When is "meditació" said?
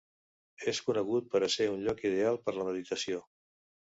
2.71-3.21